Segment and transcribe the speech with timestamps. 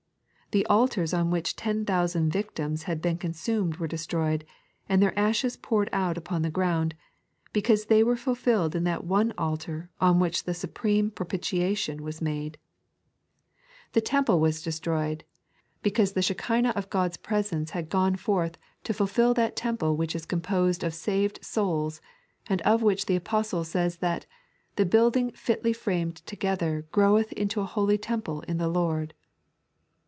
[0.53, 4.43] The altars on which ten thousand victims had been consumed were destroyed,
[4.89, 6.93] and their ashes poured out upon the ground,
[7.53, 12.57] because they were fulfilled in that one Altar on which the supreme Propitiation was made.
[13.93, 14.41] The Temple 3.n.iized by Google OuB Lord's Bible.
[14.43, 15.23] 49 vas destroyed,
[15.83, 20.25] because the Shekinah of God's FreseDCe haA gone forth to fulfil that temple which is
[20.25, 22.01] composed of saved souls,
[22.49, 24.25] nod of which the Apostle says that"
[24.75, 29.13] the building fitly framed together groweth into a holy temple in the Lord."